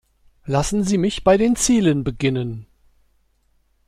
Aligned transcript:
Lassen 0.45 0.83
Sie 0.83 0.97
mich 0.97 1.23
bei 1.23 1.37
den 1.37 1.55
Zielen 1.55 2.03
beginnen. 2.03 2.65